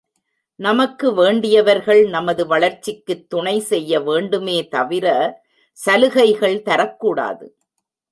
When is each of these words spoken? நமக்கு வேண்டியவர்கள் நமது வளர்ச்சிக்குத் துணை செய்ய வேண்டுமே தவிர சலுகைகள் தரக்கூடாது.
நமக்கு 0.59 1.13
வேண்டியவர்கள் 1.13 2.07
நமது 2.07 2.47
வளர்ச்சிக்குத் 2.47 3.29
துணை 3.29 3.59
செய்ய 3.59 3.99
வேண்டுமே 3.99 4.67
தவிர 4.67 5.05
சலுகைகள் 5.73 6.61
தரக்கூடாது. 6.61 7.47